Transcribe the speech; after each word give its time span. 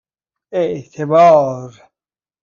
اِعتبار 0.53 1.83